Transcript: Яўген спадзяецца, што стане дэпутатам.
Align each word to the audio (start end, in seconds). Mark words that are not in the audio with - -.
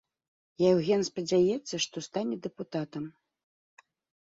Яўген 0.71 1.01
спадзяецца, 1.09 1.75
што 1.85 1.97
стане 2.07 2.35
дэпутатам. 2.47 3.03